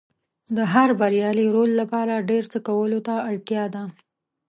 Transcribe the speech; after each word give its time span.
د 0.55 0.57
هر 0.73 0.89
بریالي 0.99 1.47
رول 1.55 1.71
لپاره 1.81 2.25
ډېر 2.29 2.43
څه 2.51 2.59
کولو 2.67 2.99
ته 3.07 3.13
اړتیا 3.29 3.63
ده. 3.73 3.83